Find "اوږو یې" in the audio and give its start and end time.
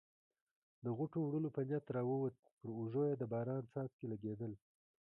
2.77-3.15